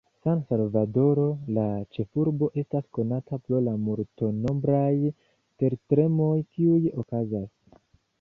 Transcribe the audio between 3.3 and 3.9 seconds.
pro la